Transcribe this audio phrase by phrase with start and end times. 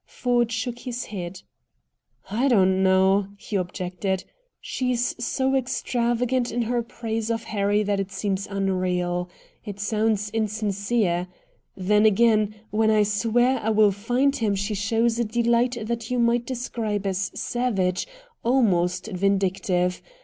[0.07, 1.43] Ford shook his head.
[2.31, 4.23] "I don't know!" he objected.
[4.59, 9.29] "She's so extravagant in her praise of Harry that it seems unreal.
[9.63, 11.27] It sounds insincere.
[11.77, 16.17] Then, again, when I swear I will find him she shows a delight that you
[16.17, 18.07] might describe as savage,
[18.43, 20.01] almost vindictive.